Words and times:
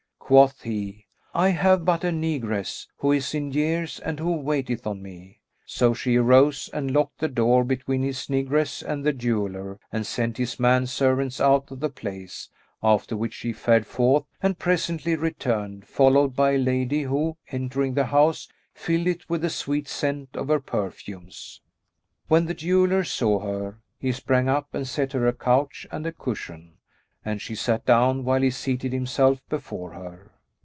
Quoth 0.33 0.61
he, 0.61 1.07
"I 1.33 1.49
have 1.49 1.83
but 1.83 2.05
a 2.05 2.09
negress, 2.09 2.87
who 2.99 3.11
is 3.11 3.35
in 3.35 3.51
years 3.51 3.99
and 3.99 4.17
who 4.17 4.31
waiteth 4.31 4.87
on 4.87 5.01
me."[FN#208] 5.01 5.39
So 5.65 5.93
she 5.93 6.15
arose 6.15 6.69
and 6.73 6.89
locked 6.91 7.17
the 7.17 7.27
door 7.27 7.65
between 7.65 8.01
his 8.01 8.27
negress 8.27 8.81
and 8.81 9.05
the 9.05 9.11
jeweller 9.11 9.77
and 9.91 10.07
sent 10.07 10.37
his 10.37 10.57
man 10.57 10.87
servants 10.87 11.41
out 11.41 11.69
of 11.69 11.81
the 11.81 11.89
place; 11.89 12.47
after 12.81 13.17
which 13.17 13.33
she 13.33 13.51
fared 13.51 13.85
forth 13.85 14.23
and 14.41 14.57
presently 14.57 15.17
returned, 15.17 15.85
followed 15.85 16.33
by 16.33 16.51
a 16.51 16.57
lady 16.57 17.01
who, 17.01 17.35
entering 17.49 17.95
the 17.95 18.05
house, 18.05 18.47
filled 18.73 19.07
it 19.07 19.29
with 19.29 19.41
the 19.41 19.49
sweet 19.49 19.89
scent 19.89 20.29
of 20.37 20.47
her 20.47 20.61
perfumes. 20.61 21.59
When 22.29 22.45
the 22.45 22.53
jeweller 22.53 23.03
saw 23.03 23.39
her, 23.41 23.79
he 23.99 24.13
sprang 24.13 24.47
up 24.47 24.73
and 24.73 24.87
set 24.87 25.11
her 25.11 25.27
a 25.27 25.33
couch 25.33 25.85
and 25.91 26.05
a 26.07 26.13
cushion; 26.13 26.77
and 27.23 27.39
she 27.39 27.53
sat 27.53 27.85
down 27.85 28.23
while 28.23 28.41
he 28.41 28.49
seated 28.49 28.91
himself 28.91 29.47
before 29.47 29.91
her. 29.91 30.31